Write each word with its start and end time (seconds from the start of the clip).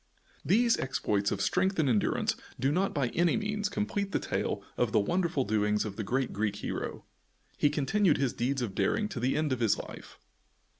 These 0.43 0.79
exploits 0.79 1.29
of 1.29 1.43
strength 1.43 1.77
and 1.77 1.87
endurance 1.87 2.35
do 2.59 2.71
not 2.71 2.91
by 2.91 3.09
any 3.09 3.37
means 3.37 3.69
complete 3.69 4.13
the 4.13 4.19
tale 4.19 4.63
of 4.75 4.91
the 4.93 4.99
wonderful 4.99 5.43
doings 5.45 5.85
of 5.85 5.95
the 5.95 6.03
great 6.03 6.33
Greek 6.33 6.55
hero. 6.55 7.05
He 7.55 7.69
continued 7.69 8.17
his 8.17 8.33
deeds 8.33 8.63
of 8.63 8.73
daring 8.73 9.07
to 9.09 9.19
the 9.19 9.37
end 9.37 9.53
of 9.53 9.59
his 9.59 9.77
life. 9.77 10.17